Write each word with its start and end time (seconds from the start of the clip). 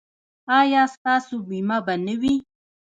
ایا 0.59 0.83
ستاسو 0.95 1.35
بیمه 1.47 1.77
به 1.85 1.95
نه 2.05 2.15
وي؟ 2.21 2.35